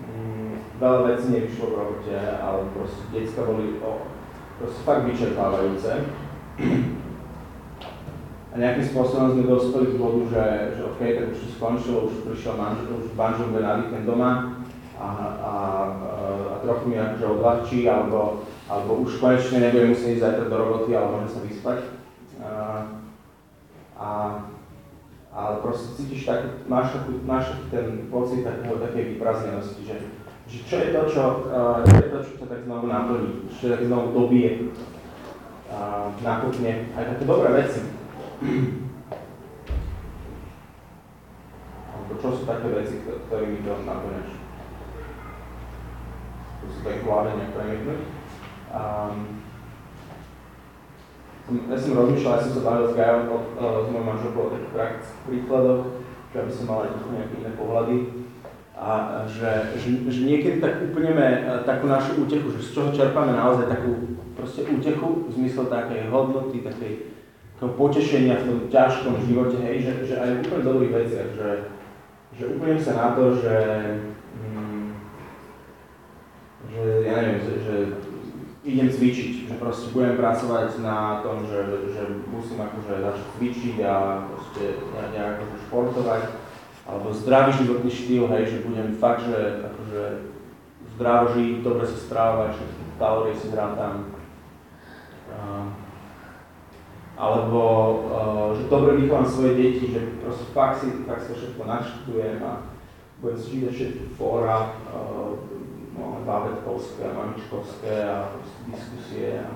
[0.09, 4.09] mm, veľa vecí nevyšlo v robote, alebo proste detská boli o,
[4.59, 5.93] proste fakt vyčerpávajúce.
[8.49, 10.45] A nejakým spôsobom sme dospeli k bodu, že,
[10.81, 14.31] že OK, tak už to skončilo, už prišiel manžel, už manžel bude na víkend doma
[14.97, 15.55] a, a,
[16.49, 20.93] a trochu mi akože odľahčí, alebo alebo už konečne nebudem musieť ísť zajtra do roboty,
[20.93, 21.79] ale môžem sa vyspať.
[22.39, 22.49] A,
[23.97, 24.09] a,
[25.33, 29.97] ale proste cítiš tak, máš, taký, máš taký ten pocit takého, takej vypraznenosti, že,
[30.49, 33.57] že čo je to, čo, uh, čo je to, čo ťa tak znovu naplní, čo
[33.61, 34.51] ťa tak znovu dobije,
[35.69, 37.81] uh, nakupne aj také dobré veci.
[41.93, 44.31] Alebo čo sú také veci, ktorými to naplňaš?
[46.59, 48.01] To sú tak v hlave nejak premietnúť.
[48.69, 49.48] Um,
[51.49, 53.25] ja som rozmýšľal, ja som sa bavil s Gajom,
[53.57, 55.83] s mojou manželkou o takých praktických príkladoch,
[56.29, 57.97] že aby som mal aj nejaké iné pohľady.
[58.79, 58.91] A
[59.27, 63.67] že, že, že niekedy tak upneme e, takú našu útechu, že z čoho čerpáme naozaj
[63.67, 67.11] takú proste útechu v zmysle takej hodnoty, takej,
[67.59, 71.51] takého potešenia v tom ťažkom živote, hej, že, že aj v úplne dobrých veciach, že,
[72.39, 73.57] že úplne sa na to, že,
[74.39, 74.87] mm,
[76.71, 77.75] že ja neviem, že, že
[78.69, 83.95] idem cvičiť, že proste budem pracovať na tom, že, že musím akože začať cvičiť a
[84.29, 86.23] proste nejak akože športovať,
[86.85, 90.03] alebo zdravý životný štýl, hej, že budem fakt, že akože
[90.97, 92.65] zdravo žiť, dobre sa strávať, že
[93.01, 94.13] kalórie si tam.
[95.29, 95.71] Uh,
[97.19, 97.63] alebo
[98.07, 102.63] uh, že dobre vychovám svoje deti, že proste fakt si, fakt si všetko naštudujem a
[103.19, 105.35] budem si čítať všetky fóra, uh,
[105.99, 109.51] no, bábetkovské a mamičkovské a proste diskusie a,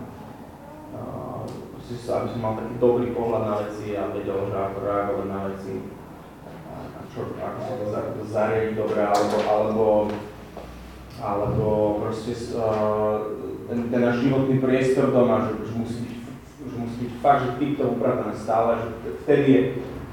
[0.98, 1.00] a
[1.46, 5.26] proste sa, aby som mal taký dobrý pohľad na veci a vedel, že ako reagovať
[5.30, 5.74] na veci
[6.66, 9.86] a, a čo, ako sa to zariadiť dobre, alebo, alebo,
[11.22, 11.66] alebo
[12.02, 13.38] proste uh,
[13.70, 16.02] ten, ten náš životný priestor doma, že, že musí
[16.62, 18.88] že musí byť fakt, že tip to upratané stále, že
[19.26, 19.62] vtedy je,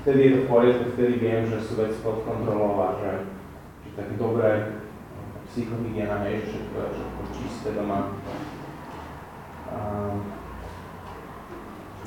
[0.02, 3.12] vtedy je to v poriadku, vtedy viem, že sú veci pod kontrolou a že,
[3.86, 4.82] že také dobré
[5.50, 8.14] psychohygiena, hej, všetko všetko čisté doma.
[9.70, 10.22] Uh,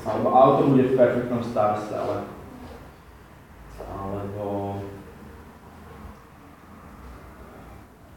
[0.03, 2.17] alebo auto bude v perfektnom stave stále.
[3.83, 4.79] Alebo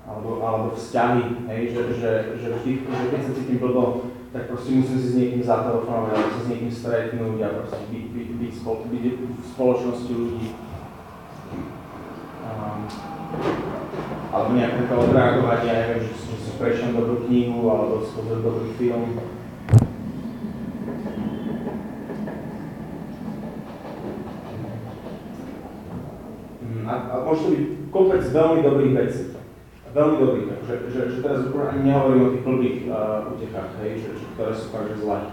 [0.06, 4.78] alebo, alebo vzťahy, hej, že, že, že, vždy, že keď sa cítim blbo, tak proste
[4.78, 8.54] musím si s niekým zatelefonovať, alebo sa s niekým stretnúť a proste byť, byť, byť,
[8.94, 10.48] byť v spoločnosti ľudí.
[12.46, 12.86] Um,
[14.36, 18.42] alebo nejak také odreagovať, ja neviem, že, že si prečítam dobrú knihu alebo si pozrieť
[18.44, 19.04] dobrý film.
[26.60, 27.64] Mm, a, a môže to byť
[27.96, 29.24] kopec veľmi dobrých vecí.
[29.96, 34.10] Veľmi dobrých, že, že, že teraz ani nehovorím o tých blbých uh, utechách, hej, že,
[34.20, 35.32] že, ktoré sú fakt, že zlé.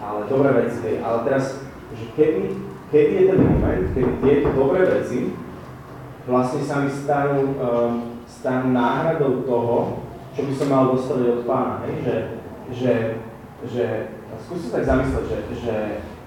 [0.00, 0.96] Ale dobré veci, hej.
[1.04, 1.60] Ale teraz,
[1.92, 2.56] že kedy,
[2.88, 5.36] kedy je ten moment, kedy tieto dobré veci
[6.24, 8.09] vlastne sa mi stanú um,
[8.40, 9.76] stanú náhradou toho,
[10.32, 11.84] čo by som mal dostať od pána.
[11.84, 11.94] Hej?
[12.00, 12.16] Že,
[12.72, 12.94] že,
[13.68, 13.84] že
[14.40, 15.74] skúste tak zamyslieť, že, že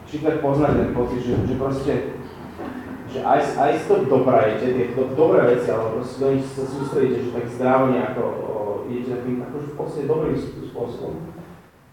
[0.06, 1.94] či tak poznať ten pocit, že, že proste
[3.14, 6.66] že aj, aj si to doprajete, tie do, dobré veci, ale proste do nich sa
[6.66, 8.54] sústredíte, že tak zdravo nejako o,
[8.90, 11.14] idete tým akože v podstate dobrým spôsobom.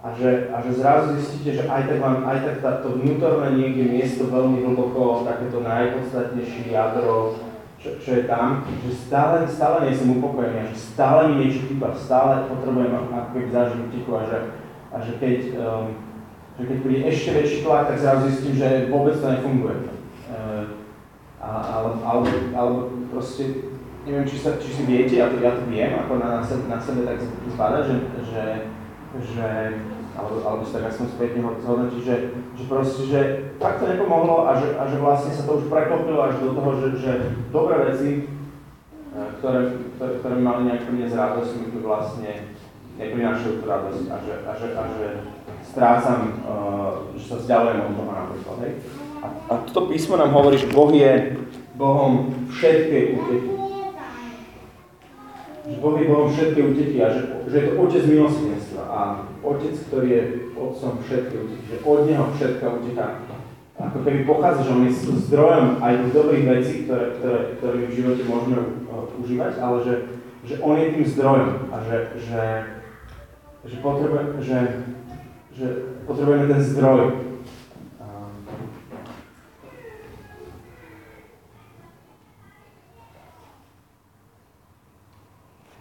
[0.00, 4.00] A že, a že zrazu zistíte, že aj tak vám, aj tak táto vnútorné niekde
[4.00, 7.36] miesto veľmi hlboko, takéto najpodstatnejšie jadro,
[7.80, 11.96] čo, čo je tam, že stále, stále nie som upokojený, že stále mi niečo chýba,
[11.96, 14.38] stále potrebujem ako keby zažiť tichu a že,
[14.92, 15.84] a že keď, um,
[16.60, 19.88] že keď príde ešte väčší tlak, tak zrazu zistím, že vôbec to nefunguje.
[20.28, 20.76] Uh,
[21.40, 22.78] alebo, alebo, alebo
[23.08, 23.72] proste,
[24.04, 26.68] neviem, či, sa, či si viete, ja to, ja to viem, ako na, na, sebe,
[26.68, 27.16] na sebe tak
[27.48, 27.96] zbadať, že,
[28.28, 28.44] že,
[29.24, 29.48] že
[30.20, 33.20] alebo, alebo si tak aspoň spätne zhodnotiť, že, že proste, že
[33.56, 36.70] fakt to nepomohlo a že, a že vlastne sa to už preklopilo až do toho,
[36.76, 37.12] že, že
[37.48, 42.30] dobré veci, e, ktoré, ktoré, ktoré mali nejak pre mňa z radosť, mi tu vlastne
[43.00, 45.06] neprinášajú tú radosť a že, a že, a že
[45.64, 48.56] strácam, uh, že sa vzdialujem od Boha napríklad.
[48.66, 48.72] Hej?
[49.24, 51.38] A, a toto písmo nám hovorí, že Boh je
[51.80, 53.50] Bohom všetkej úteky.
[55.70, 58.59] Že Boh je Bohom všetkej úteky a že, že je to Otec milosrdenstva
[59.00, 60.22] a Otec, ktorý je
[60.52, 63.24] Otcom úteky, že od Neho všetká úteka
[63.80, 67.96] ako keby pochádza, že On je zdrojom aj tých dobrých vecí, ktoré, ktoré, ktoré v
[67.96, 68.58] živote môžeme
[68.92, 69.94] uh, užívať, ale že,
[70.44, 72.42] že On je tým zdrojom a že, že,
[73.64, 74.58] že, potrebuje, že,
[75.56, 75.66] že
[76.04, 77.00] potrebujeme ten zdroj.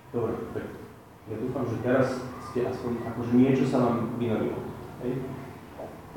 [0.10, 0.66] Dobre, tak
[1.30, 2.08] ja dúfam, že teraz
[2.50, 4.58] ste aspoň akože niečo sa vám vynorilo.
[5.06, 5.22] Hej?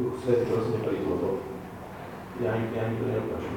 [0.00, 1.28] Duch Svety proste neprídu, lebo
[2.40, 3.56] ja, ja ani to neukážem.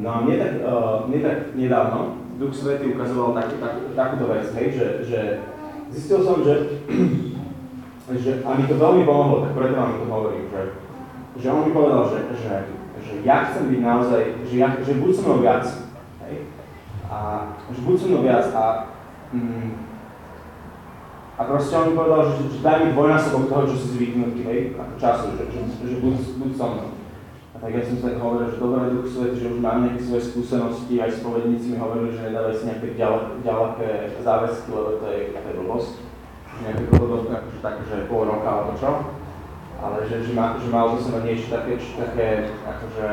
[0.00, 2.00] No a mne tak, uh, mne tak nedávno
[2.40, 5.20] Duch Svety ukazoval tak, tak, takúto vec, hej, že, že
[5.92, 6.80] zistil som, že,
[8.24, 10.72] že a mi to veľmi pomohlo, tak preto vám to hovorím, že,
[11.38, 12.52] že on mi povedal, že, že,
[12.98, 15.64] že ja chcem byť naozaj, že, ja, že buď so mnou viac,
[16.26, 16.36] hej,
[17.06, 17.16] a
[17.70, 18.64] že buď so mnou viac a,
[19.30, 19.70] mm,
[21.38, 24.60] a proste on mi povedal, že, že daj mi dvojnásobok toho, čo si zvyknutý, hej,
[24.74, 26.90] ako času, že, že, že buď, buď so mnou.
[27.50, 30.22] A tak ja som sa hovoril, že dobre Duch Svet, že už mám nejaké svoje
[30.32, 32.88] skúsenosti, aj spovedníci mi hovorili, že nedávaj si nejaké
[33.42, 33.90] ďaleké
[34.22, 35.92] záväzky, lebo to je, to je blbosť.
[36.60, 39.19] Nejaké podobné, akože také, že pol roka alebo čo.
[39.80, 42.28] Ale že, že, ma, že mal by som mať niečo také, čo, také
[42.68, 43.08] akože,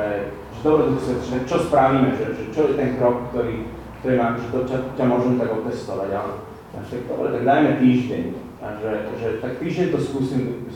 [0.51, 3.71] že dobre že čo spravíme, že, že čo je ten krok, ktorý,
[4.03, 6.31] ktorý má, že to ťa, ťa môžem tak otestovať, ale
[6.75, 8.23] až tak dobre, tak dajme týždeň.
[8.57, 10.67] A že, že tak týždeň to skúsim,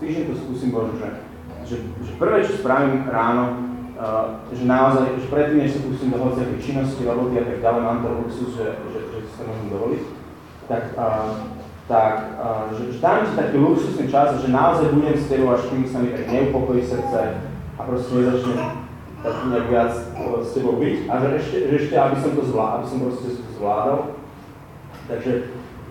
[0.00, 1.08] týždeň to skúsim Bože, že
[1.64, 3.44] že, že prvé, čo spravím ráno,
[3.96, 7.82] uh, že naozaj, že predtým, než sa pustím do hociakej činnosti, roboty a tak ďalej,
[7.82, 10.02] mám to luxus, že, že, že si to môžem dovoliť,
[10.68, 11.32] tak, uh,
[11.84, 12.40] tak
[12.72, 16.00] že, že dám ti taký luxusný čas, že naozaj budem s tebou, až kým sa
[16.00, 17.20] mi tak neupokojí srdce
[17.76, 18.56] a proste nezačne
[19.24, 19.92] tak nejak viac
[20.40, 23.28] s tebou byť a že ešte, že ešte aby som to zvládol, aby som proste
[23.40, 23.98] to zvládol.
[25.04, 25.32] Takže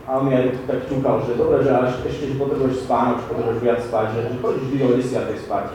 [0.04, 3.30] a on mi aj tak čúkal, že dobre, že až ešte, že potrebuješ spánok, že
[3.32, 5.46] potrebuješ viac spať, že, že poď vždy o 10.
[5.48, 5.66] spať.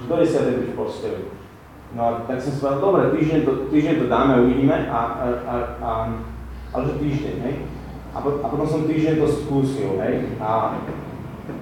[0.00, 0.58] Že do 10.
[0.60, 1.20] byť v posteli.
[1.96, 5.24] No a tak som si povedal, dobre, týždeň to, týždeň to dáme, uvidíme, a, a,
[5.46, 5.90] a, a,
[6.74, 7.54] ale že týždeň, hej.
[8.14, 10.38] A, po, a potom som týždeň to skúsil, hej.
[10.38, 10.78] A,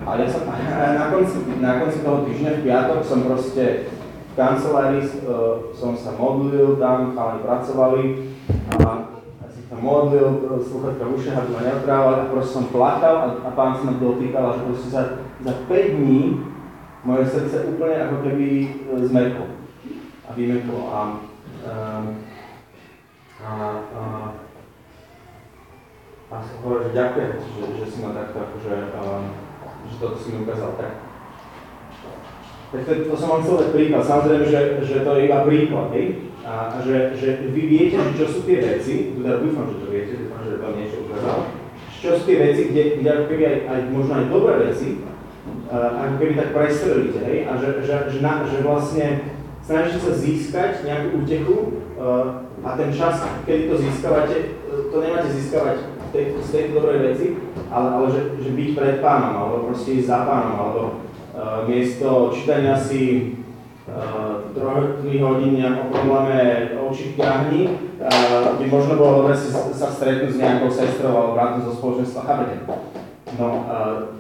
[0.05, 3.89] a ja som, a na konci, na konci toho týždňa v piatok som proste
[4.33, 8.05] v kancelárii uh, som sa modlil, tam chalani pracovali
[8.73, 9.13] a
[9.73, 13.73] sa modlil, sluchatka v ušiach, aby ma neotrával a proste som plakal a, a pán
[13.81, 15.03] sa ma dotýkal a proste za,
[15.41, 16.45] za 5 dní
[17.09, 18.69] moje srdce úplne ako keby e,
[19.09, 19.47] zmeklo
[20.23, 21.01] a vymeklo a,
[21.67, 22.05] um,
[23.43, 23.51] a,
[23.97, 24.03] a,
[26.33, 29.25] a som hovoril, že ďakujem, že, že si ma takto akože, um,
[29.85, 30.95] že toto si mi ukázal tak.
[32.73, 35.93] Tak to, to som vám chcel dať príklad, samozrejme, že, že to je iba príklad,
[35.93, 36.33] hej?
[36.41, 39.87] a, a že, že vy viete, že čo sú tie veci, teda dúfam, že to
[39.93, 41.39] viete, dúfam, že vám niečo ukázal,
[42.01, 44.89] čo sú tie veci, kde, kde ako keby aj, aj možno aj dobré veci,
[45.69, 49.07] uh, ako keby tak prestrelíte, hej, a že, že, že, na, že vlastne
[49.61, 51.57] snažíte sa získať nejakú útechu
[52.01, 57.01] uh, a ten čas, kedy to získavate, to nemáte získavať z tejto, z tejto dobrej
[57.09, 57.27] veci,
[57.73, 60.81] ale, ale že, že byť pred pánom, alebo proste ísť za pánom, alebo
[61.33, 63.33] uh, miesto čítania si
[64.55, 67.93] troch hodín o probléme očí ťahni,
[68.59, 72.57] by možno bolo dobre si sa stretnúť s nejakou sestrou alebo bratom zo spoločenstva, chápete?
[73.41, 73.67] No,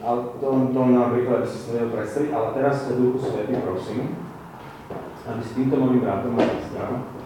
[0.03, 4.03] ale to, to napríklad by si sa vedel predstaviť, ale teraz sa Duchu Svety prosím,
[5.30, 7.21] aby s týmto mojim bratom a sestrou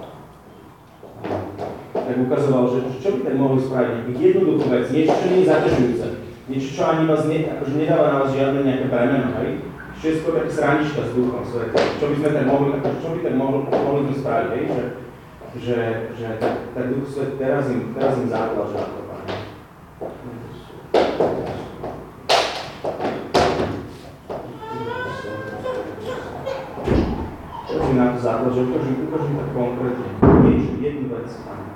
[2.06, 6.06] tak ukazoval, že čo by tak mohli spraviť, jednoduchú vec, niečo, čo nie je zaťažujúce,
[6.46, 9.52] niečo, čo ani vás ne, akože nedáva na vás žiadne nejaké bremeno, hej?
[9.98, 11.76] Čiže je skôr taká sranička s duchom sveta.
[11.98, 14.64] Čo by sme tak mohli, čo by tak mohli, mohli sme spraviť, hej?
[14.70, 14.84] Že,
[15.56, 15.78] že,
[16.14, 19.34] že tak, duch svet teraz im, teraz im základá to, Pane.
[27.66, 30.08] Im na to základ, že ukážem, ukážem tak konkrétne.
[30.44, 31.75] Niečo, jednu vec, Pane.